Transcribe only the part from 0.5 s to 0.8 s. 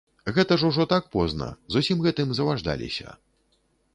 ж